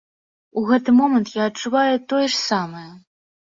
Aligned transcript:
У 0.61 0.63
гэты 0.69 0.95
момант 1.01 1.29
я 1.35 1.45
адчуваю 1.51 1.93
тое 2.09 2.25
ж 2.25 2.35
самае! 2.49 2.91